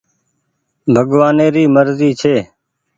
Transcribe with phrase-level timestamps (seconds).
[0.93, 2.35] ڀگوآني ري مرزي ڇي